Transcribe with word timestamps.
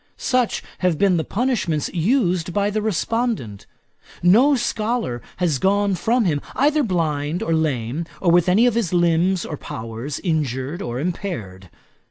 Such 0.17 0.63
have 0.79 0.97
been 0.97 1.17
the 1.17 1.23
punishments 1.23 1.87
used 1.93 2.53
by 2.55 2.71
the 2.71 2.81
respondent. 2.81 3.67
No 4.23 4.55
scholar 4.55 5.21
has 5.37 5.59
gone 5.59 5.93
from 5.93 6.25
him 6.25 6.41
either 6.55 6.81
blind 6.81 7.43
or 7.43 7.53
lame, 7.53 8.05
or 8.19 8.31
with 8.31 8.49
any 8.49 8.65
of 8.65 8.73
his 8.73 8.93
limbs 8.93 9.45
or 9.45 9.57
powers 9.57 10.19
injured 10.23 10.81
or 10.81 10.99
impaired. 10.99 11.69